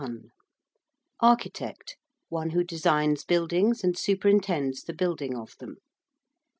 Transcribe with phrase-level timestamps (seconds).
[1.21, 1.95] ~Architect~:
[2.29, 5.75] one who designs buildings and superintends the building of them.